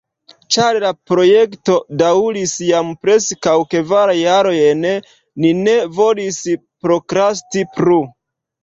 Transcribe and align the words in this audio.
Ĉar 0.53 0.77
la 0.83 0.91
projekto 1.09 1.75
daŭris 2.03 2.55
jam 2.69 2.89
preskaŭ 3.05 3.55
kvar 3.75 4.15
jarojn, 4.23 4.91
ni 5.45 5.57
ne 5.63 5.79
volis 6.01 6.45
prokrasti 6.87 7.71
plu. 7.79 8.05